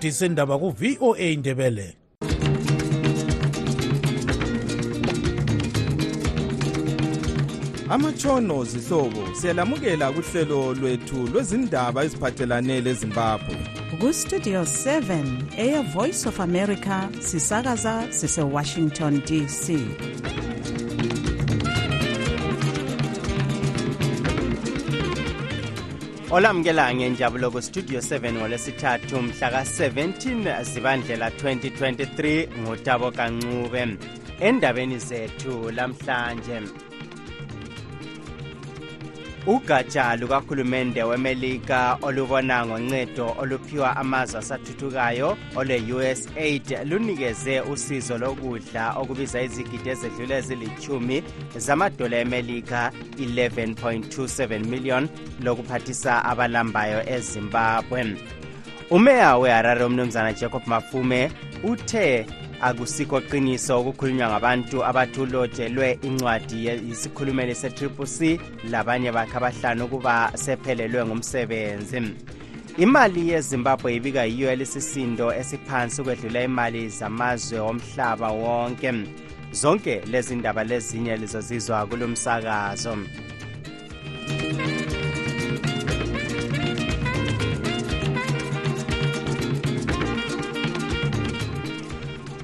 [0.00, 1.96] disindaba ku-voa indebele
[7.92, 13.56] amatshono zihlobo siyalamukela kuhlelo lwethu lwezindaba eziphathelane lezimbabwe
[14.00, 19.64] kustudio 7 eyevoice of america sisakaza sisewashington dc
[26.36, 33.96] olamukela ngenjabulo kustudio 7 ngolwesithathu mhla ka-17 zibandlela 2023 ngotabo kancube
[34.46, 36.58] endabeni zethu lamhlanje
[39.46, 49.88] ugatsha lukahulumende wemelika olubona ngoncedo oluphiwa amazwe asathuthukayo olwe-us aid lunikeze usizo lokudla okubiza izigidi
[49.88, 51.22] ezedlula ezili-1
[51.56, 55.08] zamadola emelika 11.27 million
[55.40, 58.16] lokuphathisa abalambayo ezimbabwe
[58.90, 61.30] umeya weharare umnumzana jacob mafume
[61.64, 62.26] uthe
[62.68, 68.18] akusikho qiniso okukhulunywa ngabantu abathi ulotshelwe incwadi yisikhulumeli se-triple c
[68.70, 71.98] labanye bakhe abahlanu ukuba sephelelwe ngumsebenzi
[72.84, 78.90] imali yezimbabwe ibika yiyo elisisindo esiphansi ukwedlula imali zamazwe omhlaba wonke
[79.60, 82.92] zonke lezi ndaba lezinye lizozizwa kulomsakazo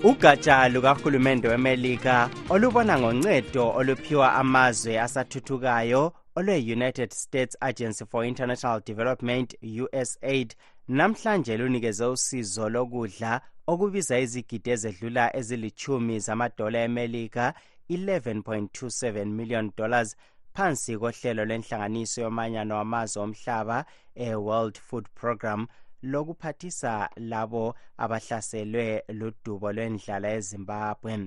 [0.05, 9.55] ugatsha lukahulumende wemelika olubona ngoncedo oluphiwa amazwe asathuthukayo olwe-united states agency for international development
[9.85, 10.55] usaid
[10.89, 17.55] namhlanje lunikeze usizo lokudla okubiza izigidi ezedlula ezilithumi zamadola emelika
[17.91, 20.17] 11.27 million dollars
[20.55, 23.79] phansi kohlelo lwenhlanganiso yomanyano wamazwe omhlaba
[24.15, 25.67] eworld food programme
[26.03, 31.19] lokuphathisa labo abahlaselwe ludubo lwendlala eZimbabwe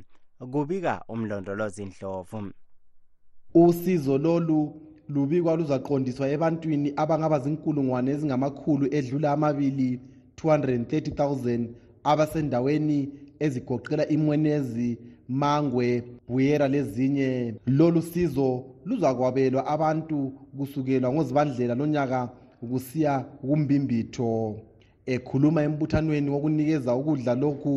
[0.52, 2.50] kubika umlondolozi Ndlovu
[3.54, 4.60] usizo lolu
[5.10, 9.90] lubikwa luzaqondiswa ebantwini abangaba zinkulungwane ezingamakhulu edlula amabili
[10.36, 11.68] 230,000
[12.12, 13.00] abasendaweni
[13.46, 14.90] ezigoqela imwenezi
[15.28, 15.88] mangwe
[16.30, 17.30] buyera lezinye
[17.66, 18.50] lolu sizo
[18.88, 20.18] luzakwabelwa abantu
[20.58, 22.20] kusukelwa ngozibandlela lonyaka
[22.70, 24.56] kusiya kumbimbitho
[25.16, 27.74] ekhuluma embuthanweni wokunikeza ukudla lokhu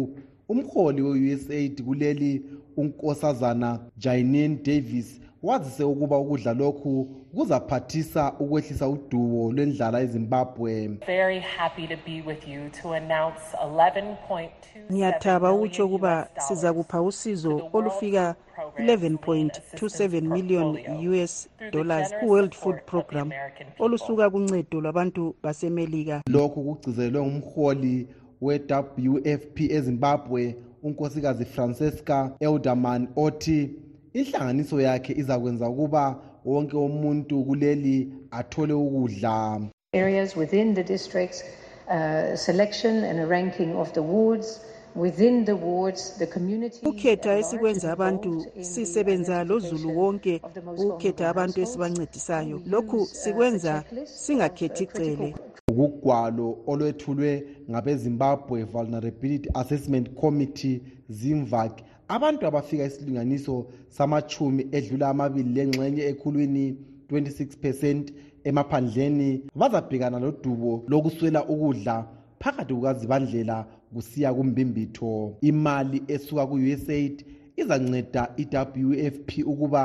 [0.49, 2.43] umholi we-usaid kuleli
[2.77, 6.93] unkosazana jainin davis wazise ukuba ukudla lokhu
[7.35, 10.73] kuzaphathisa ukwehlisa udubo lwendlala ezimbabwe
[14.91, 18.25] ngiyathaba ukutsho ukuba siza kupha usizo olufika
[18.79, 20.75] 11.27 million
[21.13, 23.31] US dollars kuWorld Food Program
[23.79, 28.09] olusuka kuncedo lwabantu basemelika lokhu kugcizelwe umholi
[28.41, 33.59] we-wfp ezimbabwe unkosikazi francesca elderman othi
[34.19, 36.05] inhlanganiso yakhe izakwenza ukuba
[36.45, 39.61] wonke umuntu kuleli athole ukudla
[39.95, 41.45] areas within the districts
[41.89, 44.61] uh, selection and a ranking of the wards
[46.87, 48.31] ukhetha esikwenza abantu
[48.73, 50.35] sisebenza lozulu wonke
[50.83, 53.73] ukukhetha abantu esibancedisayo lokhu uh, sikwenza
[54.23, 55.29] singakhethi uh, cele
[55.85, 57.33] ugwalo olwethulwe
[57.71, 60.77] ngabezimbabwe vulnerability assessment committee
[61.19, 61.83] zimvaki
[62.17, 63.55] abantu abafika isilinganiso
[63.97, 66.65] samachumi edlula amabili lengxenye ekhulwini
[67.11, 68.05] 26 percent
[68.49, 69.31] emaphandleni
[69.61, 71.97] bazabhekana lodubo lokuswela ukudla
[72.45, 73.57] phakathi kukazibandlela
[73.95, 75.11] kusiya kumbimbitho
[75.51, 77.17] imali esuka ku-usaid
[77.61, 79.83] izanceda i-wfp ukuba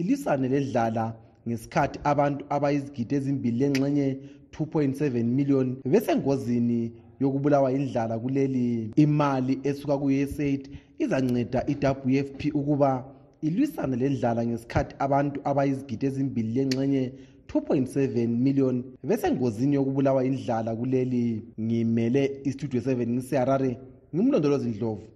[0.00, 1.04] ilisane ledlala
[1.48, 4.06] ngesikhathi abantu abayizigidi ezimbili lenxenye
[4.50, 6.80] 2.7 million besengozini
[7.22, 8.68] yokubulawa indlala kuleli
[9.04, 10.62] imali esuka ku-usaid
[11.02, 12.90] izanceda i-wfp ukuba
[13.46, 17.04] ilwisane lendlala ngesikhathi abantu abayizigidi ezimbili lenxenye
[17.54, 23.78] 2.7 million besengozini yokubulawa indlala kuleli ngimele istudio 7 ngiseharare
[24.14, 25.11] ngimlondolozi ndlovu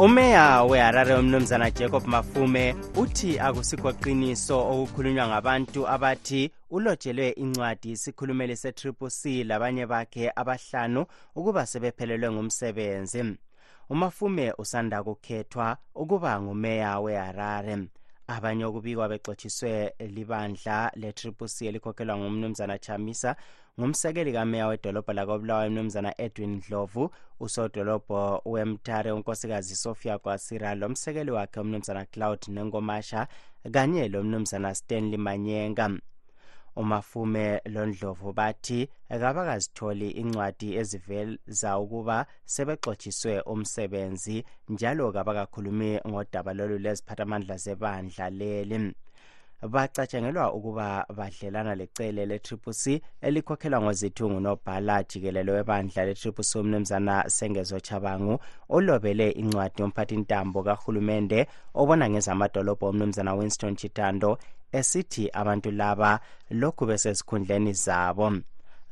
[0.00, 6.40] umeya weharare umnumzana jacob mafume uthi akusikho qiniso okukhulunywa ngabantu abathi
[6.76, 11.04] ulotshelwe incwadi isikhulumeli se-triple c labanye bakhe abahlanu
[11.36, 13.20] ukuba sebephelelwe ngumsebenzi
[13.92, 17.76] umafume usanda kukhethwa ukuba ngumeya weharare
[18.26, 19.72] abanye okubikwa bexotshiswe
[20.16, 23.36] libandla le-triple c elikhokhelwa ngumnumzana chamisa
[23.80, 27.04] ngumsekeli kameya wedolobho lakobulawayo umnumzana edwin dlovu
[27.44, 33.28] usodolobho wemthare unkosikazi sophia gwasira lo msekeli wakhe umnumzana claud nengomasha
[33.74, 35.86] kanye lo mnumzana stanley manyenga
[36.76, 42.18] umafume londlovu bathi kabakazitholi incwadi eziveza ukuba
[42.54, 44.36] sebexotshiswe umsebenzi
[44.72, 48.78] njalo kabakakhulumi ngodaba lolu leziphathamandla zebandla leli
[49.68, 50.86] bacatshangelwa ukuba
[51.16, 52.84] badlelana lecele le-tripc
[53.26, 58.34] elikhokhelwa ngozithungu nobhala jikelelo webandla le-tripc umnumzana sengezochabangu
[58.74, 61.38] olobele incwadi yomphathintambo kahulumende
[61.80, 64.30] obona ngezamadolobho omnumzana winston chitando
[64.78, 66.10] esithi abantu laba
[66.60, 68.26] lokhu besezikhundleni zabo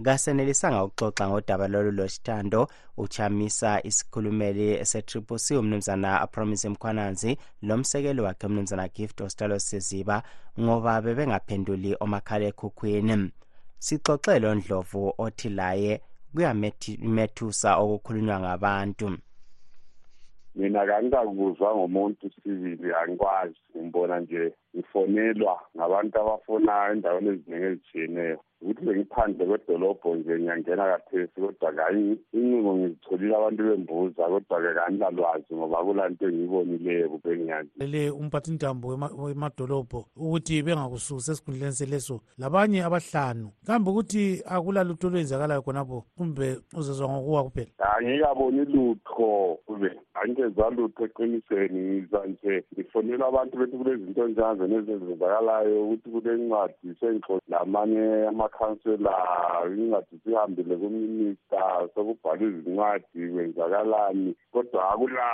[0.05, 8.89] kasenelisanga ukuxoxa ngodaba lolu losithando uchamisa isikhulumeli se-triple c umnumzana promise mkhwananzi lomsekeli wakhe umnumzana
[8.89, 10.23] gift ostalo siziba
[10.61, 13.31] ngoba bebengaphenduli omakhalekhukhwini
[13.79, 16.01] sixoxelo ndlovu othi laye
[16.35, 19.19] kuyamethusa okukhulunywa ngabantu
[20.55, 29.47] mina kangikakuzwa ngomuntu sibili angikwazi ngimbona nje ngifonelwa ngabantu abafonayo endaweni eziningi ezitshiyeneyo ukuthi bengiphandle
[29.47, 32.01] kwedolobho nje ngiyangena kathesi kodwa-ke hayi
[32.33, 38.85] incingo ngizitholile abantu bembuza kodwa-ke kanilalwazi ngoba kulanto engiyibonileyo kubengiyazi le umphathintambo
[39.23, 46.47] wemadolobho ukuthi bengakususi esikhundleni seleso labanye abahlanu kambe ukuthi akulalutho olwenzakalayo khonapho kumbe
[46.79, 47.67] uzezwa ngokuwa kuphela
[47.99, 55.85] angikaboni lutho kube angingezwa lutho eqinisweni ngiza nje ngifonelwa abantu bethi kulezinto njani emkhandweni ezenzenzakalayo
[55.85, 59.13] ukuthi kule ncwadi sengixolamanye amakhansela
[59.77, 65.25] incwadi sihambile kuminista sokubhala izincwadi kwenzakalani kodwa akula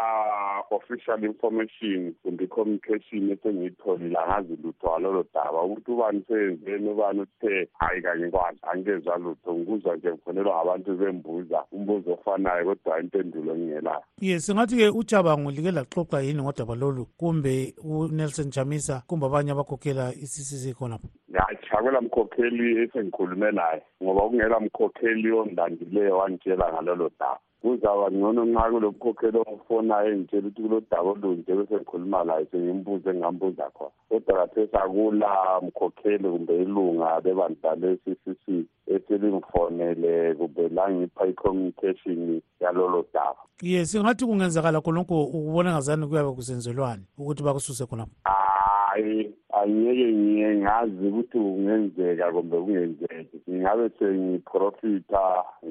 [0.71, 8.03] official information kumbe i-communication esengiyitholile angazi lutho walolo daba ukuthi ubani seyenzeni ubani uthe hayi
[8.03, 14.41] kanye kwazi angezwa lutho ngikuzwa nje ngikhonelwa ngabantu bembuza umbuzo ofanayo kodwa impendulo engingelayo ye
[14.41, 21.08] singathi-ke ujabango like laxoxa yini ngodaba lolu kumbe unelson jamisa kumbe abanye abakhokhela i-ccc khonapho
[21.38, 28.70] hayi akwela mkhokheli esengikhulume naye ngoba kungela mkhokheli ongilandileyo wangitshela ngalolo daba kuzaba ngcono nxa
[28.70, 34.76] kulo mkhokheli ofonayo engitshela ukuthi kulo daba olunje besengikhuluma laye sengimbuze engingambuza khona kodwa kathesi
[34.76, 38.44] akula mkhokheli kumbe ilunga bebandla le-ccc
[38.94, 47.43] eselingifonele kumbe langipha i-communication yalolo daba ye singathi kungenzakala khonokho ukubona ngazani kuyabe kusenzelwane ukuthi
[47.43, 48.54] bakususe khonapho ah,
[48.94, 55.23] hayi angiyeke ngiye ngazi ukuthi kungenzeka kumbe kungenzeki ngingabe sengiprofitha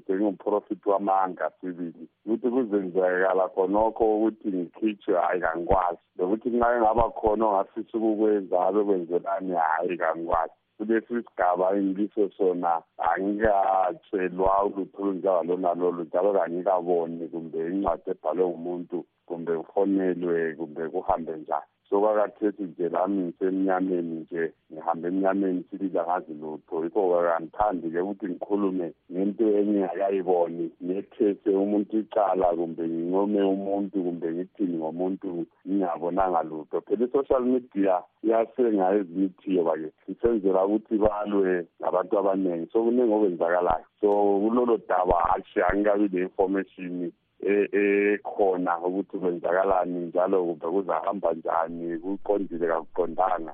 [0.06, 7.94] sengiwuprofitha wamanga sibili ukuthi kuzenzekala khonokho ukuthi ngikhitshwe hhayi kangikwazi nokuthi kungabe ngaba khona ongafisa
[7.98, 12.72] ukukwenza abe kwenzelani hhayi kangikwazi kulesi sigaba engikiso sona
[13.12, 18.98] angikatshelwa ulutho olunjaba lona lolu njalo kangikaboni kumbe incwadi ebhalwe umuntu
[19.28, 27.30] kumbe kufonelwe kumbe kuhambe njani sokakathethi nje lami ngisemnyameni nje ngihambe emnyameni silizangazi lutho yikho-ke
[27.38, 35.28] angithandi-ke ukuthi ngikhulume ngento engingakayiboni ngethese umuntu icala kumbe ngincome umuntu kumbe ngithini ngomuntu
[35.72, 37.96] ngingabonanga lutho phela i-social media
[38.26, 41.52] iyasengayo ezinye ithiyoba-ke sisenzela ukuthi balwe
[41.82, 44.08] nabantu abaningi so kuningi okwenzakalayo so
[44.42, 46.96] kulolo daba hashi angikabi le-information
[47.40, 53.54] ekhona e, ukuthi kwenzakalani njalo kumbe kuzahamba njani kuqondile kakuqondanga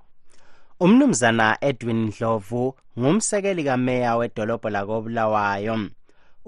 [0.83, 2.63] umnumzana edwin ndlovu
[2.99, 5.75] ngumsekeli kameya wedolobho lakobulawayo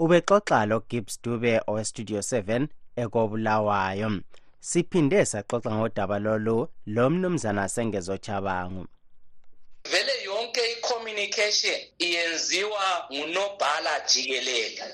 [0.03, 2.67] ubexoxa logibbs dube owestudio 7
[3.03, 4.09] ekobulawayo
[4.69, 6.57] siphinde saxoxa ngodaba lolu
[6.95, 8.83] lo mnumzana sengezochabangu
[9.91, 14.93] vele yo yonke i-communication iyenziwa ngunobhala jikelele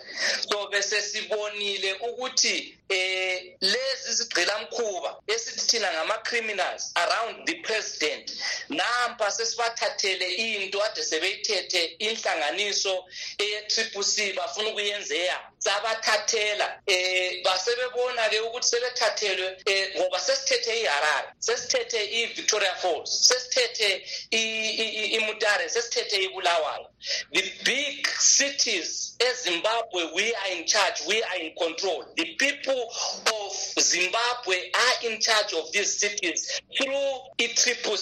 [0.49, 8.31] so bese sibonile ukuthi eh lezi zigqilamkhuba esithi thina ngama-criminals around the president
[8.69, 13.05] nampa sesibathathele into ade sebeyithethe inhlanganiso
[13.37, 21.99] eye-triple c bafuna ukuyenzeya sabathathela eh basebebona ke ukuthi sebethathelwe eh ngoba sesithethe iHarare sesithethe
[22.21, 26.96] iVictoria Falls sesithethe i mutare sesitete ibulawayo e
[27.31, 32.05] The big cities as Zimbabwe, we are in charge, we are in control.
[32.17, 32.89] The people
[33.27, 33.51] of
[33.81, 36.93] Zimbabwe are in charge of these cities through
[37.39, 37.97] i-triple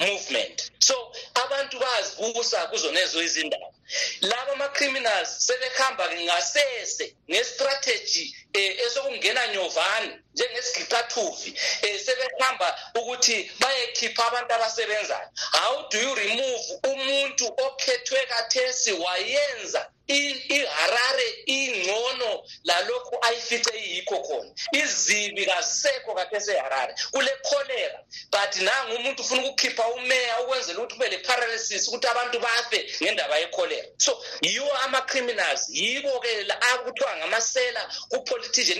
[0.00, 0.70] movement.
[0.80, 0.94] So
[1.34, 3.72] abantu bazibusa kuzonezo izindawo.
[4.20, 14.52] Laba ma-criminals sebehamba ngasese ngestrategy eh, esokungena nyovani njengesigiqathuvi um eh, sebehamba ukuthi bayekhipha abantu
[14.54, 22.30] abasebenzayo how do you remove umuntu okhethwe katesi wayenza iharare ingcono
[22.68, 27.98] lalokhu ayifice iyikho khona izibi kasekho kathesi eharare kule kholera
[28.34, 34.12] but nangumuntu ufuna ukukhipha umeya ukwenzela ukuthi kube le-paralysis ukuthi abantu bafe ngendaba yekholera so
[34.46, 36.32] yiwo ama-criminals yibo-ke
[36.70, 38.78] akuthiwa ngamasela kupolitician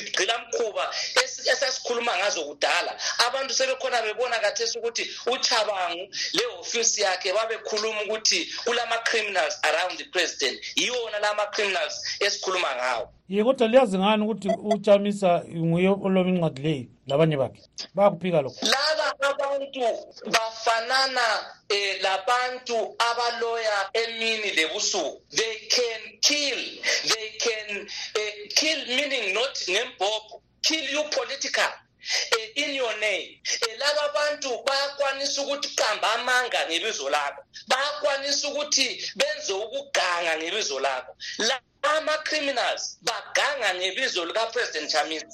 [0.00, 0.90] gqilamkhuba
[1.52, 2.92] esasikhuluma ngazo kudala
[3.26, 11.18] abantu sebekhona bebona kathesi ukuthi uthabangu lehofisi yakhe babekhuluma ukuthi kulama-criminals around the president yiwona
[11.18, 11.94] la ma-criminals
[12.26, 17.60] esikhuluma ngawo ye kodwa liyazi ngani ukuthi ujamisa nguye oloma incwadi leyi labanye bakhe
[17.94, 18.60] bayakuphika lokho
[19.52, 19.84] abantu
[20.30, 21.26] bafanana
[21.68, 26.58] eh, labantu abaloya emini lebusuku they can kill
[27.12, 31.70] they can eh, kill meaning not ngembhobho kill you political
[32.38, 33.36] eh, in your name
[33.68, 38.86] eh, laba bantu bayakwanisa ukuthi qamba amanga ngebizo lakho bayakwanisa ukuthi
[39.18, 45.26] benze ukuganga ngebizo lakho La ama-criminals baganga ngebizo likapresident chamisa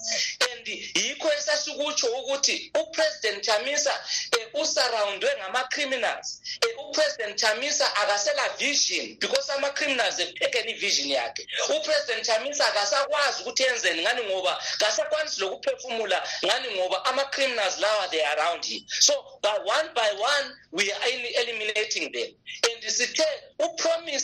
[0.53, 9.17] and yikho esasikutsho ukuthi upresident chamisa um eh, usurrawundwe ngama-criminals um upresident chamisa akasela vision
[9.21, 11.43] because ama-criminals ekuthekeni ivision yakhe
[11.77, 18.65] upresident chamisa akasakwazi ukuthi enzeni ngani ngoba kasakwanisi lokuphefumula ngani ngoba ama-criminals lawa they around
[18.67, 22.31] him so by one by one we are eliminating them
[22.73, 23.48] and sithe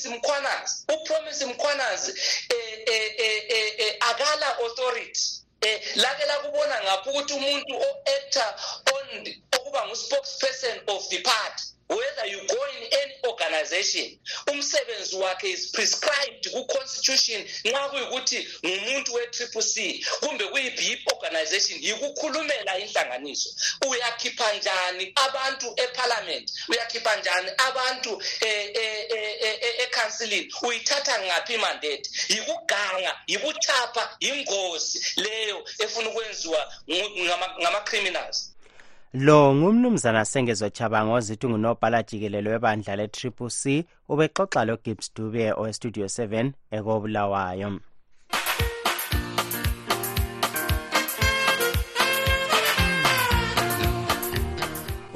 [0.09, 2.21] mkhwananzi upromise mkhwananzi
[4.01, 5.21] akala authority
[5.61, 8.51] eh lake lakubona ngapha ukuthi umuntu o-actor
[8.97, 9.09] on
[9.57, 12.83] okuba ngu-spokesperson of the party whether you go in
[13.65, 14.19] organization
[14.53, 20.79] umsebenzi wakhe is prescribed ku-constitution nxa kuyukuthi ngumuntu we-triple c kumbe kuyi-b
[21.15, 23.49] organization yikukhulumela inhlanganiso
[23.91, 28.47] uyakhipha njani abantu ephalamenti uyakhipha njani abantu e,
[28.85, 36.61] e, e, ecouncilini uyithatha ngaphi imandethe yikuganga yikuchapha yingozi leyo efuna ukwenziwa
[37.63, 38.39] ngama-criminals
[39.17, 46.51] lo ngumnumzana sengezo chabango zithi ngunobhala jikelelo webandla le-triple c ubexoxa logibs dube owestudio 7
[46.77, 47.69] ekobulawayo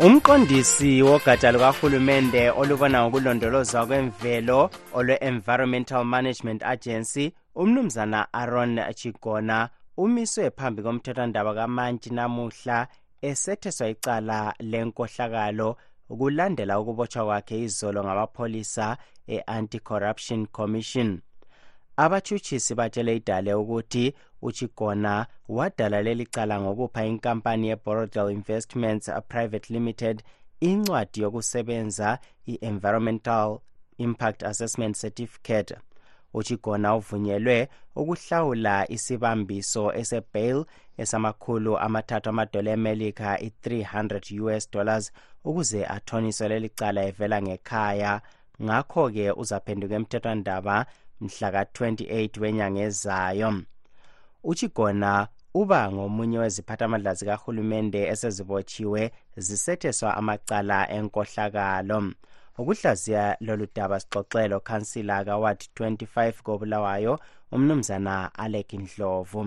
[0.07, 4.61] umqondisi wogatsha lukahulumende olubona ngokulondolozwa kwemvelo
[4.99, 7.25] olwe-environmental management agency
[7.55, 12.89] umnumzana aaron chigona umiswe phambi komthethandaba kamantshi namuhla
[13.23, 15.77] esetheswa icala lenkohlakalo
[16.11, 18.87] ukulandela ukubotshwa kwakhe izolo ngamapholisa
[19.35, 21.11] e-anti-corruption commission
[22.03, 24.15] abathutshisi batshele idale ukuthi
[24.49, 30.23] uchigona wadala leli cala ngokupha inkampani ye-borodel investments private limited
[30.69, 32.09] incwadi yokusebenza
[32.51, 33.51] i-environmental
[33.99, 35.71] impact assessment certificate
[36.39, 37.59] uchigona uvunyelwe
[38.01, 40.59] ukuhlawula isibambiso esebail
[41.03, 45.05] esamakhulu amathathu amadola emelika i-300 us dollars
[45.49, 48.13] ukuze athoniswe leli cala evela ngekhaya
[48.67, 50.77] ngakho-ke uzaphenduka emthethwandaba
[51.25, 53.51] mhlaka-28 wenyanga ezayo
[54.51, 55.13] uchigona
[55.61, 59.03] uba ngomunye weziphathamandla zikahulumende esezibotshiwe
[59.45, 61.99] zisetheswa amacala enkohlakalo
[62.61, 67.15] ukuhlaziya lolu daba sixoxe lokhansila kaward 25 kobulawayo
[67.55, 68.15] umnumzana
[68.45, 69.43] alek ndlovu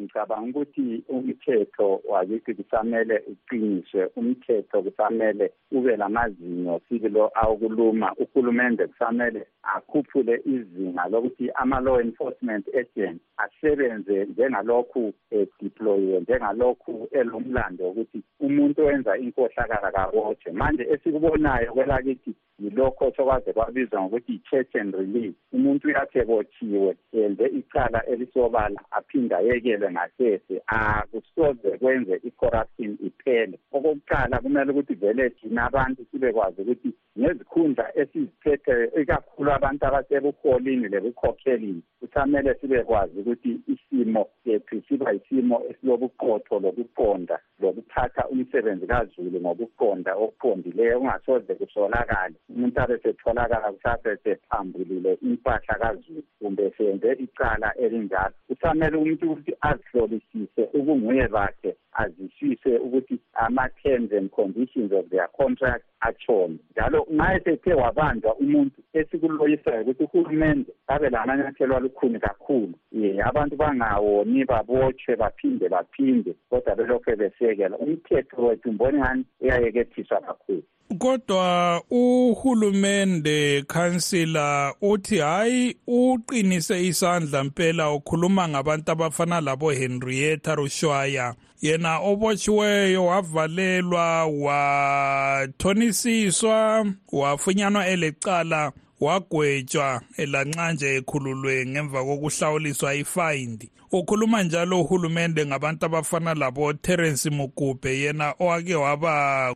[0.00, 9.46] ngicabanga ukuthi umthetho wakithi kusamele uqiniswe umthetho kusamele ube lamazinyo sike lo awokuluma uhulumende kusamele
[9.62, 19.92] akhuphule izinga lokuthi ama-law enforcement agent asebenze njengalokhu edeployiwe njengalokhu elomlando wokuthi umuntu owenza inkohlakala
[19.92, 27.46] kabotshwe manje esikubonayo kwelakithi yilokho sokwaze kwabizwa ngokuthi i-church and release umuntu uyathe kotshiwe yenze
[27.46, 35.64] icala elisobala aphinde ayekele seze ngasese akusoze kwenze i-corruption iphele okokuqala kumele ukuthi vele thina
[35.68, 45.12] abantu sibekwazi ukuthi ngezikhundla esiziphethe ikakhulu abantu abasebuholini lebukhokhelini kusamele sibekwazi ukuthi isimo sethu siba
[45.12, 56.22] isimo esilobuqotho lokuqonda lokuphatha umsebenzi kazulu ngokuqonda okuqondileyo kungasoze kusolakale umuntu abesetholakala kusasesethambulile impahla kazulu
[56.40, 61.70] kumbe senze icala elinjalo kusamele umuntu ukuthi azihlolisise ubunguye bakhe
[62.02, 63.16] azisise ukuthi
[63.46, 70.70] ama-terms and conditions of their contract achone njalo nxa esethe wabanjwa umuntu esikuloyisayo ukuthi uhulumende
[70.94, 78.68] abe lamanyathelo alukhuni kakhulu ye abantu bangawoni babotshwe baphinde baphinde kodwa belokhu besekela umthetho wethu
[78.74, 80.62] mboni ngani uyayekethiswa kakhulu
[80.98, 91.98] kodwa uhulumende councilor uthi hayi uqinise isandla mpela ukhuluma ngabantu abafana labo Henrietta Rushwaya yena
[91.98, 103.66] obotshiweyo wavalelwa wathonisiswa wafunyanwa elecala wagwetshwa elanxanje ekhululwe ngemva kokuhlawuliswa ifayindi
[103.98, 109.14] ukhuluma njalo uhulumende ngabantu abafana labo Terence Mugube yena owake waba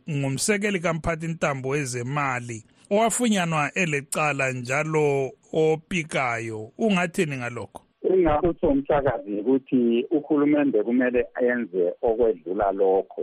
[0.09, 9.79] ngumsekeli kamphathi intambo ezemali owafunyanwa elecala njalo opikayo ungathini ngalokho Engakutho umsakazi ukuthi
[10.17, 13.21] uhulumende kumele ayenze okwedlula lokho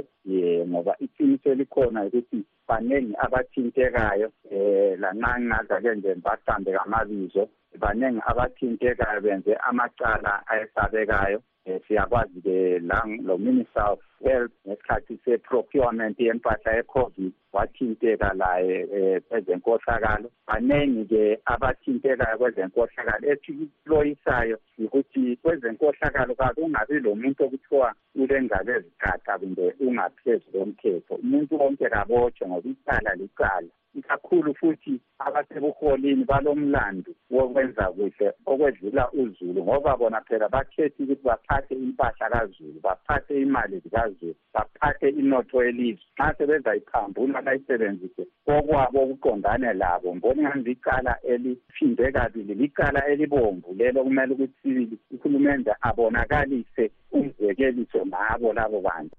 [0.71, 7.43] ngoba iqiniso elikhona ukuthi baningi abathintekayo eh lanxa ngingazake nje ngibahambe ngamabizo
[7.83, 16.17] baningi abathintekayo benze amacala ayesabekayo eh, siyakwazi ke la lo minister of health ngesikhathi se-procurement
[16.27, 26.97] yempahla ye-covid wathinteka laye eh, um eh, kwezenkohlakalo baningi-ke abathintekayo kwezenkohlakalo esikuloyisayo yikuthi kwezenkohlakalo kakungabi
[27.05, 27.89] lo muntu okuthiwa
[28.23, 33.71] ulengalo ezigaqa kumbe ungaphezu komthetho umuntu wonke kabotshwe ngoba icala licala
[34.03, 42.27] kakhulu futhi abasebuholini balomlando wokwenza kuhle okwedlula uzulu ngoba bona phela bakhethe ukuthi baphathe impahla
[42.33, 48.23] kazulu baphathe imali zikazulu baphathe inotho yelizwe nxa sebezayiphambula bayisebenzise
[48.55, 54.73] okwabo okuqondane labo mbona ingani licala eliphinde kabili licala elibomvu lelo kumele ukuthi
[55.15, 56.85] uhulumende abonakalise
[57.19, 59.17] umzekeliso ngabo labo bantu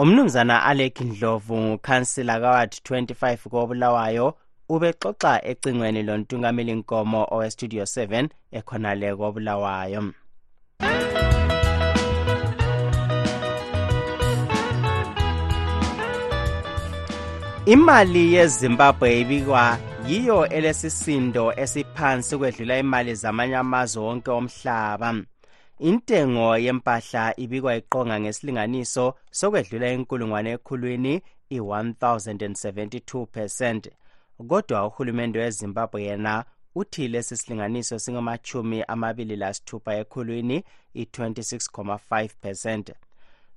[0.00, 4.26] umnumzana alek ndlovu ngukhansila kawadi 25 kobulawayo
[4.74, 8.28] ubexoxa ecingweni lontungamelinkomo owestudio 7
[8.58, 10.00] ekhonale kobulawayo
[17.66, 19.78] imali yezimbabwe ibikwa
[20.08, 25.12] yiyo elesisindo esiphansi kwedlula imali zamanye amazwe wonke omhlaba
[25.88, 29.04] intengo yempahla ibikwa iqonga ngesilinganiso
[29.38, 31.14] sokwedlula inkulungwane ekhulwini
[31.56, 33.82] i-1072 percent
[34.50, 36.44] kodwa uhulumende wezimbabwe yena
[36.74, 40.64] uthi lesi silinganiso singamachumi amabili lasithupha ekhulwini
[40.94, 42.86] i-26.5 percent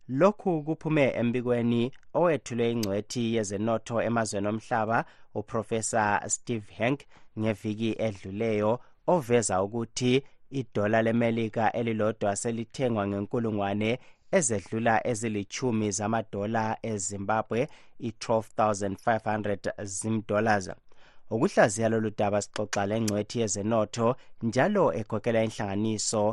[0.08, 5.06] lokhu kuphume embikweni owethulwe ingcwethi yezenotho emazweni omhlaba
[5.36, 7.00] uprofesa steve hank
[7.40, 14.00] ngeviki edluleyo oveza ukuthi idola lemelika elilodwa selithengwa ngenkulungwane
[14.38, 17.62] ezedlula ezilichumi zamadola ezimbabwe
[18.08, 20.68] i-12500 zimdollars
[21.34, 24.08] ukuhlaziya lolu daba sixoxa lengcwethi yezenotho
[24.48, 26.24] njalo ekhokela inhlanganiso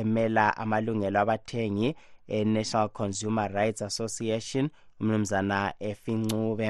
[0.00, 1.88] emela amalungelo abathengi
[2.36, 4.64] e-national consumer rights association
[5.00, 5.58] umnumzana
[5.90, 6.68] efincube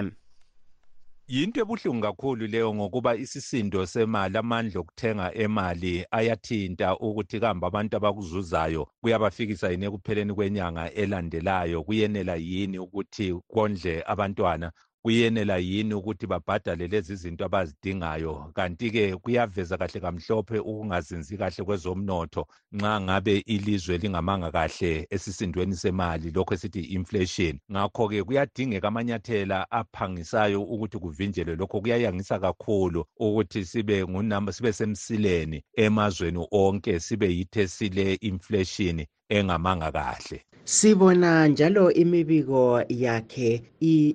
[1.32, 8.82] yinto ebuhlungu kakhulu leyo ngokuba isisindo semali amandla okuthenga emali ayathinta ukuthi kambe abantu abakuzuzayo
[9.02, 14.68] kuyabafikisa yini ekupheleni kwenyanga elandelayo kuyenela yini ukuthi kondle abantwana
[15.02, 22.42] kuyenela yini ukuthi babhadale lezi zinto abazidingayo kanti-ke kuyaveza kahle kamhlophe ukungazinzi kahle kwezomnotho
[22.76, 30.96] nxa ngabe ilizwe lingamanga kahle esisindweni semali lokho esithi i-inflation ngakho-ke kuyadingeka amanyathela aphangisayo ukuthi
[31.02, 38.98] kuvinjelwe lokho kuyayangisa kakhulu ukuthi sibe ngunamba sibe semsileni emazweni onke sibe yithe sile-inflation
[39.30, 43.50] engamanga kahle Sibona njalo imibiko yakhe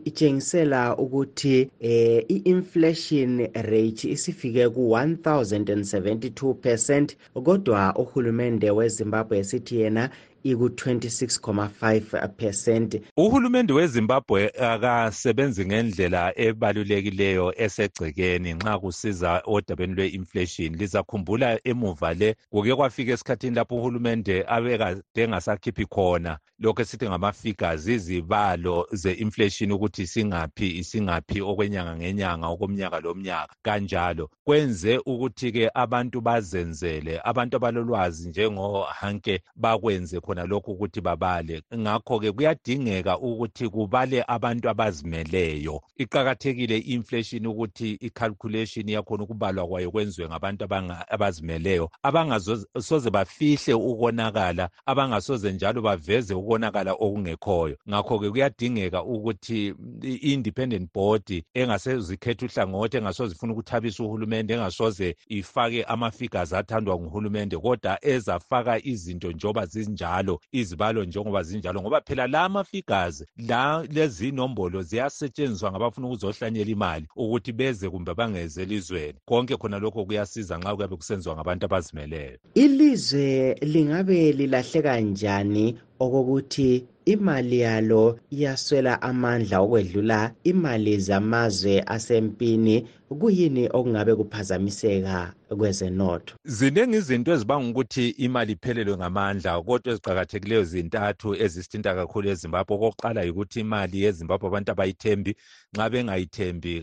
[0.10, 1.58] itshengisela ukuthi
[1.92, 3.32] eh i-inflation
[3.70, 7.10] rate isifike ku1072%
[7.46, 10.04] kodwa uhulumende weZimbabwe sithi yena
[10.46, 22.36] iku-26.5 percent uhulumende wezimbabwe akasebenzi ngendlela ebalulekileyo esegcekeni nxa kusiza odabeni lwe-inflation lizakhumbula emuva le
[22.50, 30.68] kuke kwafika esikhathini lapho uhulumende abekade engasakhiphi khona lokhu esithi ngama-figures izibalo ze-inflation ukuthi singaphi
[30.78, 40.35] isingaphi okwenyanga ngenyanga okomnyaka lomnyaka kanjalo kwenze ukuthi-ke abantu bazenzele abantu abalolwazi njengohanke bakwenze khona
[40.36, 49.24] khona lokhu ukuthi babale ngakho-ke kuyadingeka ukuthi kubale abantu abazimeleyo iqakathekile i-inflation ukuthi i-calculation yakhona
[49.24, 50.66] ukubalwa kwayo kwenziwe ngabantu
[51.08, 62.46] abazimeleyo abangasoze bafihle ukonakala abangasoze njalo baveze ukonakala okungekhoyo ngakho-ke kuyadingeka ukuthi i-independent board engasezikhetha
[62.66, 70.25] uhlangothi engasoze ifuna ukuthabisa uhulumende engasoze ifake ama-figures athandwa nguhulumende kodwa ezafaka izinto njengoba zinjalo
[70.34, 77.06] izibalo izibalo njengoba zinjalo ngoba phela la amafigures la lezi nombolo ziyasetshenziswa ngabafuna ukuzohlanyela imali
[77.16, 83.28] ukuthi beze kumbe bangeze elizweni konke khona lokho kuyasiza nxa kuyabe kusenziwa ngabantu abazimeleyo ilizwe
[83.74, 85.66] lingabe lilahleka njani
[86.00, 95.22] okokuthi imali yalo iyaswela amandla okwedlula imali zamazwe asempini kuyini okungabe kuphazamiseka
[95.58, 103.20] kwezenotho ziningi izinto ezibanga ukuthi imali iphelelwe ngamandla kodwa eziqakathekileyo zintathu ezisithinta kakhulu ezimbabwe okokuqala
[103.28, 105.32] yikuthi imali yezimbabwe abantu abayithembi
[105.76, 106.74] nxa bengayithembi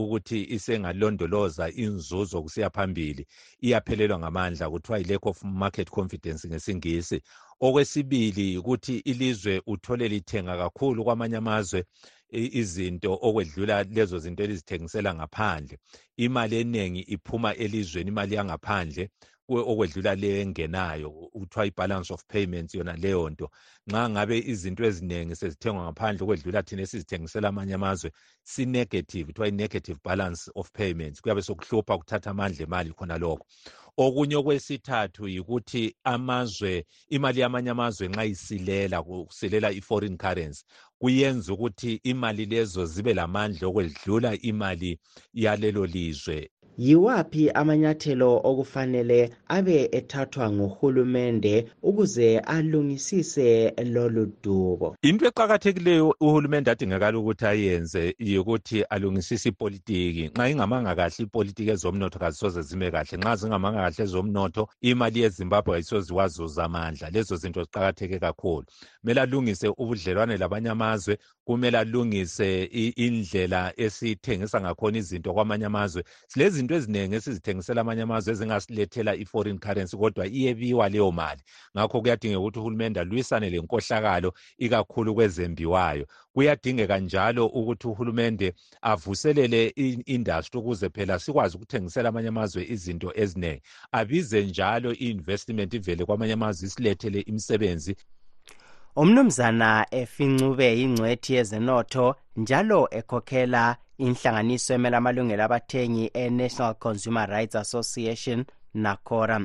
[0.00, 3.22] ukuthi isengalondoloza inzuzo kusiya phambili
[3.66, 7.18] iyaphelelwa ngamandla kuthiwa yi-lack of market confidence ngesingisi
[7.60, 11.84] okwesibili ukuthi ilizwe uthole lithenga kakhulu kwamanye amazwe
[12.32, 15.76] izinto okwedlula lezo zinto elizithengisela ngaphandle
[16.24, 19.04] imali eningi iphuma elizweni imali yangaphandle
[19.72, 23.46] okwedlula le engenayo kuthiwa i-balance of payments yona leyo nto
[23.90, 28.08] nxa ngabe izinto eziningi sezithengwa ngaphandle okwedlula thina esizithengisela amanye amazwe
[28.52, 33.44] sinegative kuthiwa i-negative balance of payments kuyabe sokuhlupha kuthatha amandla emali khona lokho
[34.06, 35.82] okunye okwesithathu yikuthi
[36.14, 36.72] amazwe
[37.16, 40.60] imali yamanye amazwe nxa isilela kusilela i-foreign currency
[41.00, 44.90] kuyenza ukuthi imali lezo zibe lamandla okwedlula imali
[45.42, 46.38] yalelo lizwe
[46.80, 57.46] yiwaphi amanyathelo okufanele abe ethathwa nguhulumende ukuze alungisise lolu dubo into eqakathekileyo uhulumende adingakala ukuthi
[57.46, 64.00] ayenze yikuthi alungisise ipolitiki nxa ingamanga kahle ipolitiki ezomnotho kazisoze zime kahle nxa zingamanga kahle
[64.04, 68.64] ezomnotho imali yezimbabwe kayisoze wazuza amandla lezo zinto ziqakatheke kakhulu
[69.00, 71.18] kumele alungise ubudlelwane labanye amazwe
[71.50, 72.64] kumele alungise
[72.96, 80.24] indlela esithengisa ngakhona izinto kwamanye amazwe silezinto eziningi esizithengisela amanye amazwe ezingasilethela i-foreign currency kodwa
[80.38, 81.42] iyebiwa leyo mali
[81.74, 84.28] ngakho kuyadingeka ukuthi uhulumende alwisane lenkohlakalo
[84.64, 88.46] ikakhulu kwezembiwayo kuyadingeka njalo ukuthi uhulumende
[88.92, 93.62] avuselele i-industry ukuze phela sikwazi ukuthengisela amanye amazwe izinto eziningi
[94.00, 97.92] abize njalo i-investment ivele kwamanye amazwe isilethele imisebenzi
[99.02, 102.04] umnumzana efincube yingcwethi yezenotho
[102.42, 103.64] njalo ekhokhela
[104.06, 108.40] inhlanganiso emela amalungelo abathengi e-national consumer rights association
[108.82, 109.36] nacora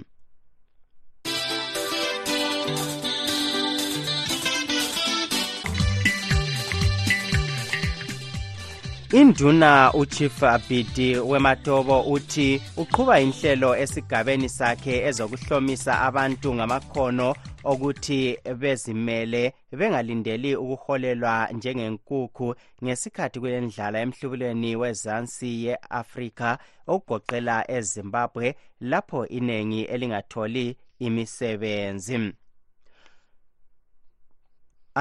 [9.15, 17.27] induna uchief bidi wematobo uthi uqhuba inhlelo esigabeni sakhe ezokuhlomisa abantu ngamakhono
[17.71, 18.19] okuthi
[18.61, 19.43] bezimele
[19.79, 28.47] bengalindeli ukuholelwa njengenkukhu ngesikhathi kulendlala emhlubulweni wezansi ye-afrika okugoqela ezimbabwe
[28.89, 30.65] lapho iningi elingatholi
[31.07, 32.15] imisebenzi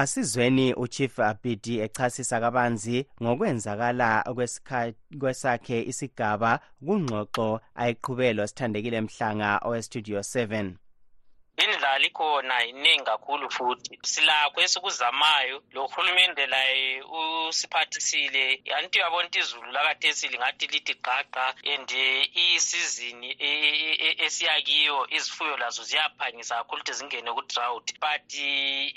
[0.01, 4.09] asizweni uchief abidi echasisa kabanzi ngokwenzakala
[5.21, 6.51] kwesakhe isigaba
[6.85, 7.47] kungxoxo
[7.81, 10.71] ayiqhubelwa sithandekile mhlanga owestudio 7
[11.63, 19.71] indlala ikhona iningi kakhulu futhi silakho esikuzamayo lo hulumende laye usiphathisile anti uyabona ukuthi izulu
[19.71, 21.89] lakathesile ngathi lithi gqaqa and
[22.35, 28.27] isizini e, e, e, esiyakiyo izifuyo lazo ziyaphangisa kakhulu ukuthi zingene ku-drowut but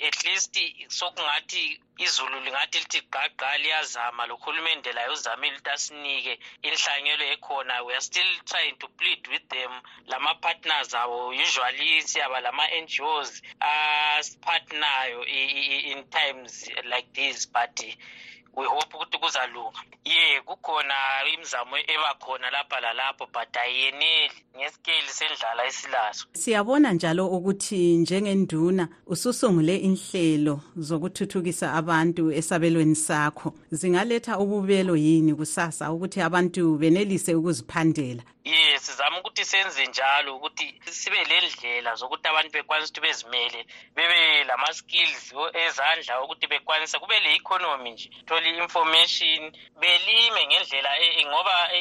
[0.09, 0.59] at least
[0.91, 6.35] sokungathi izulu lingathi lithi gqagqa liyazama lo hulumende laye uzamile ukuthi asinike
[6.67, 9.73] inhlanyelo ekhona weare still trying to plead with them
[10.11, 15.21] lama-partners abo usually siyabala lama-ngos asiphathinayo
[15.93, 17.81] in times like this but
[18.57, 20.95] we hope ukuthi kuzalunga ye kukhona
[21.35, 30.61] imizamo ebakhona lapha lalapho but ayiyeneli ngesikeli sendlala esilaso siyabona njalo ukuthi njengenduna ususungule inhlelo
[30.77, 39.45] zokuthuthukisa abantu esabelweni sakho zingaletha ububelo yini kusasa ukuthi abantu benelise ukuziphandela ye sizama ukuthi
[39.45, 45.33] senze njalo ukuthi sibe le ndlela zokuthi abantu bekwanise ukuthi bezimele bebe lama-skills
[45.65, 51.73] ezandla ukuthi bekwanise kube le economy nje thole i-information belime ngendlela e-, ngoba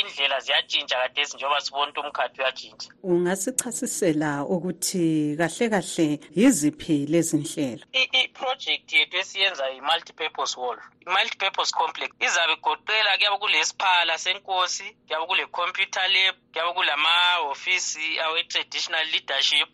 [0.00, 7.84] indlela ziyatshintsha kadesi njengoba sibona ukuthi umkhathi uyatshintsha ungasichasisela ukuthi kahle kahle yiziphi lezi nhlelo
[8.20, 15.44] i-project yethu esiyenzayo i-multipurpose wall i-multipurpose complex izabe igoqela kuyabe kule siphala senkosi kuyabe kule
[15.46, 19.70] computer kaleb kuyabe kulamahhofisi awe-traditional leadership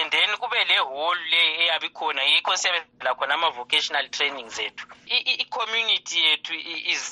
[0.00, 4.84] and then kube le holu le eyabe ikhona yikho siyabela khona ama-vocational trainings ethu
[5.42, 6.54] i-community yethu
[6.92, 7.04] is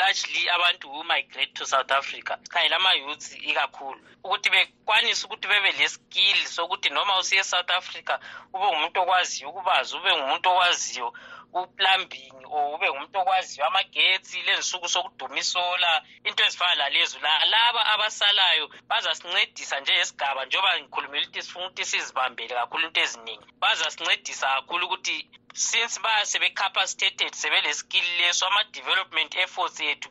[0.00, 6.88] largely abantu who-migrate to south africa sikhanye lama-youth ikakhulu ukuthi bekwanise ukuthi bebe le-skill sokuthi
[6.96, 8.14] noma usiye-south africa
[8.54, 11.08] ube ngumuntu okwaziyo ukubazi ube ngumuntu okwaziyo
[11.52, 15.92] uplumbing or ube ngumuntu okwaziyo amagetsi lezi nsuku sokudumisola
[16.26, 23.00] into ezifana lalezo lalaba abasalayo bazasincedisa njengesigaba njengoba ngikhulumele ukuthi sifuna ukuthi sizibambele kakhulu into
[23.06, 25.16] eziningi bazasincedisa kakhulu ukuthi
[25.58, 30.08] since baya sebecapacitated sebelesikili leso ama-development efforts yethu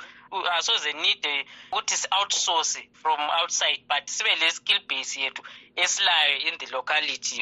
[0.58, 5.42] asoze uh, nide uh, ukuthi si-outsource from outside but sibe le skill base yethu
[5.76, 7.42] esilayo in the locality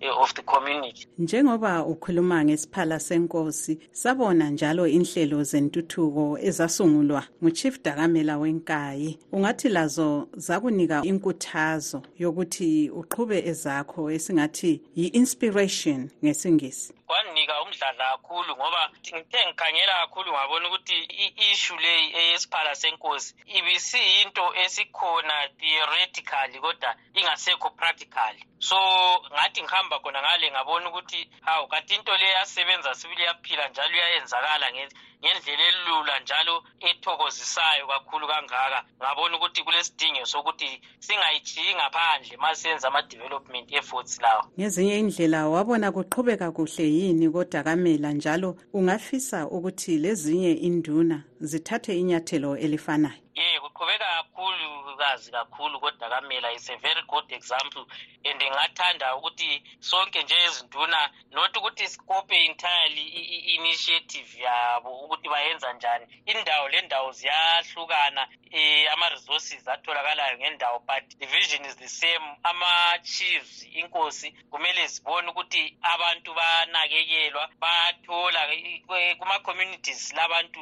[0.00, 8.38] eh, of the community njengoba ukhuluma ngesiphala senkosi sabona njalo inhlelo zentuthuko ezasungulwa nguchief dakamela
[8.38, 16.94] wenkayi ungathi lazo zakunika inkuthazo yokuthi uqhube ezakho esingathi yi-inspiration ngesingisi
[17.44, 18.82] ngiba umdlala kakhulu ngoba
[19.14, 28.40] ngithe ngikhangela kakhulu ngabona ukuthi i-ishu leyi eyesiphala senkosi ibisiyinto esikhona theoretically kodwa ingasekho practically
[28.68, 28.76] so
[29.34, 34.66] ngathi ngihamba khona ngale ngabona ukuthi hawu kanti into le yasebenza sibili yaphila njalo iyayenzakala
[35.24, 40.70] ngendlela elula njalo ethokozisayo kakhulu kangaka ngabona ukuthi kulesidingo sokuthi
[41.06, 48.48] singayijiyi ngaphandle ma senza ama-development efforts lawa ngezinye indlela wabona kuqhubeka kuhle yini kodakamela njalo
[48.78, 51.16] ungafisa ukuthi lezinye induna
[51.50, 54.68] zithathe inyathelo elifanayo ye kuqhubeka kakhulu
[55.02, 57.84] kazi kakhulu kodwa kamela it's a very good example
[58.24, 61.00] and ngathanda ukuthi sonke nje ezinduna
[61.34, 69.68] not ukuthi sikophe entirely i-initiative yabo ukuthi bayenza njani indawo le ndawo ziyahlukana um ama-resources
[69.68, 77.48] atholakalayo ngendawo but the vision is the same ama-chiefs inkosi kumele zibone ukuthi abantu banakekelwa
[77.62, 78.40] bathola
[79.18, 80.60] kuma-communities labantu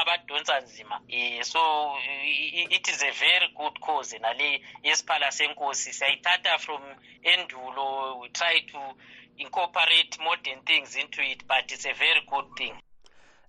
[0.00, 6.80] abadonsa nzima um so it is a very good cause nale yesiphala senkosi siyayithatha from
[7.22, 8.78] endulo we try to
[9.38, 12.72] incorporate modern things into it but it's a very good thing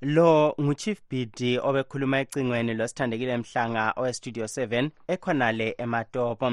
[0.02, 6.52] lo nguchief bd obekhuluma ecingweni losithandekile mhlanga owestudio 7 ekhonale ematopo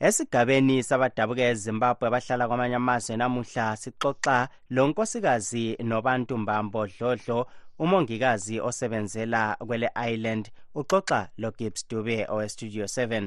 [0.00, 7.46] esigabeni sabadabuka ezimbabwe abahlala kwamanye amazwe namuhla sixoxa lo nkosikazi nobantu mbambo dlodlo
[7.78, 13.26] umongikazi osebenzela kwele island uxoxa lo gibs dube owestudio 7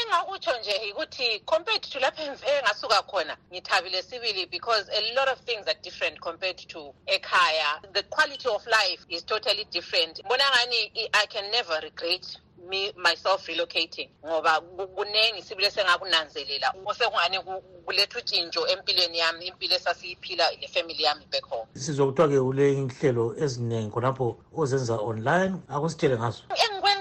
[0.00, 5.38] engakutsho nje ikuthi compared to lapho emve engasuka khona ngithabile sibili because a lot of
[5.48, 6.80] things are different compared to
[7.16, 10.80] ekhaya the quality of life is totally different bona ngani
[11.22, 12.24] i can never regret
[12.66, 14.60] me myself relocating ngoba
[14.96, 17.38] kuningi sibile sengakunanzelela osekungani
[17.86, 23.90] kuletha utshintsho empilweni yami impilo esasiyiphila le family yami back home sizokuthiwa-ke ule inhlelo eziningi
[23.94, 24.26] khonapho
[24.60, 26.42] ozenza online akusitshele ngazo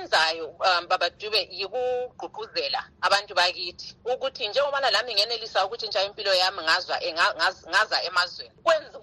[0.07, 6.95] engikwenzayo um, baba dube yikugqugquzela abantu bakithi ukuthi njengobana lami ngenelisa ukutshintsha impilo yami ngazwa
[7.71, 8.51] ngaza emazweni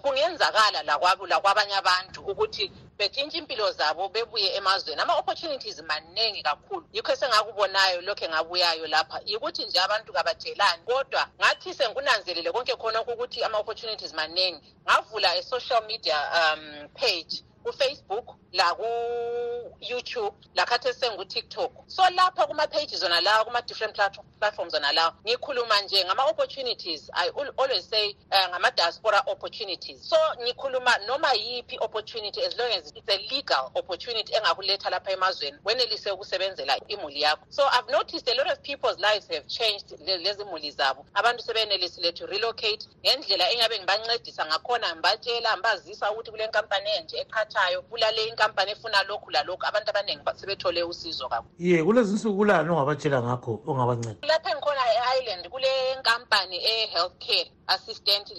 [0.01, 2.65] kungenzakala lakwabanye abantu ukuthi
[2.97, 9.79] betshintshe impilo zabo bebuye emazweni ama-opportunities maningi kakhulu yikho esengakubonayo lokho engabuyayo lapha yikuthi nje
[9.85, 16.61] abantu kabatshelani kodwa ngathi sengikunanzelele konke khonokho ukuthi ama-opportunities maningi ngavula e-social media um
[16.97, 17.35] page
[17.65, 23.95] kufacebook laku-youtube lakhathi esengu-tiktok so lapha kuma-page zona lawa kuma-different
[24.39, 31.33] platforms zona lawa ngikhuluma nje ngama-opportunities i always say um ngama-diaspora opportunities so ngikhuluma noma
[31.33, 37.21] yiphi i-opportunity as long as it's a legal opportunity engakuletha lapha emazweni wenelise ukusebenzela imuli
[37.21, 42.11] yakho so i've noticed a lot of people's lives have changed lezimuli zabo abantu sebenelisile
[42.11, 48.27] to relocate ngendlela engabe ngibancedisa ngakhona ngibatshela ngibazisa ukuthi kule nkampani enje eqhathi ayithathayo kulale
[48.27, 53.51] inkampani efuna lokhu lalokhu abantu abaningi sebethole usizo kakhulu ye kulezi nsuku kulani ongabatshela ngakho
[53.69, 58.31] ongabanceda lapho engikhona e-island kule nkampani e-health care assistant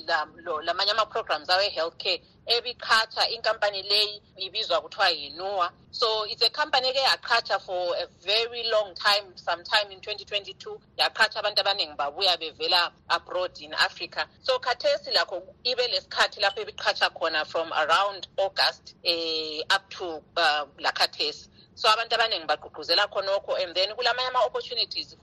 [0.63, 6.99] lamanye ama-programs awe-health care ebiqhatsha inkampani leyi ibizwa kuthiwa yinuwa so it's a company eke
[7.01, 13.51] yaqhatsha for a very long time sometime in 2022 yaqhatsha abantu abaningi babuya bevela abroad
[13.61, 19.91] in africa so khathesi lakho ibe lesikhathi lapho ebiqhatsha khona from around august eh, up
[19.91, 25.17] to uh, lakhathesi so abantu abaningi bagqugquzela khonokho and then kulamanye ama-opportunities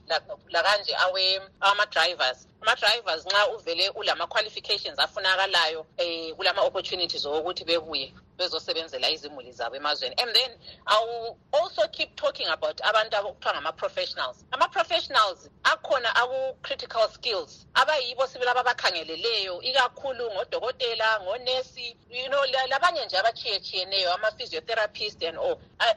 [0.52, 8.06] lakanje la awama-drivers ama-drivers nxa uvele ulama-qualifications afunakalayo um eh, kulama-opportunities okuthi bebuye
[8.38, 10.50] bezosebenzela izimuli zabo emazweni and then
[10.86, 18.60] iwill also keep talking about abantu abokuthiwa ngama-professionals ama-professionals akhona aku-critical skills abayibo sibe laba
[18.64, 21.86] abakhangeleleyo ikakhulu ngodokotela ngonesi
[22.18, 25.94] you know labanye nje abachiyechiyeneyo ama-physiotherapist and all ah,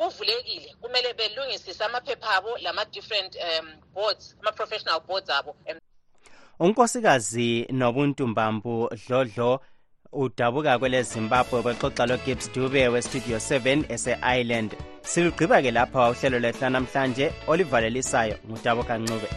[0.00, 5.56] kuvulekile uh, kumele belungisise amaphepha abo lama-different um boards ama-professional boards abo
[6.60, 9.60] unkosikazi nobuntumbambu dlodlo
[10.12, 14.70] udabuka kwele zimbabwe bexoxa logibbs dube westudio 7 ese-ireland
[15.12, 19.28] silugqiba ke lapha uhlelo lwetlanamhlanje olivalelisayo ngudabukancube